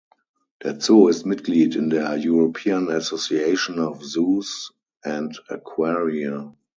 Der 0.63 0.79
Zoo 0.79 1.09
ist 1.09 1.25
Mitglied 1.27 1.75
in 1.75 1.91
der 1.91 2.15
European 2.17 2.89
Association 2.89 3.77
of 3.77 4.03
Zoos 4.03 4.73
and 5.03 5.39
Aquaria. 5.47 6.57